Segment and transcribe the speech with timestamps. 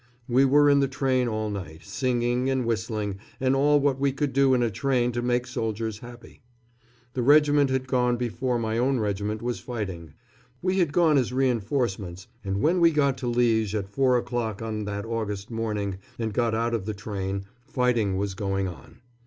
[0.27, 4.31] We were in the train all night, singing and whistling, and all what we can
[4.31, 6.41] do in a train to make soldiers happy.
[7.13, 10.15] The regiment that had gone before my own regiment was fighting.
[10.59, 14.85] We had gone as reinforcements, and when we got to Liège at four o'clock on
[14.85, 19.01] that August morning and got out of the train, fighting was going on.